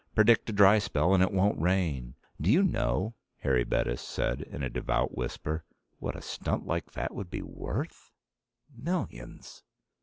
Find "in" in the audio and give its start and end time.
4.41-4.63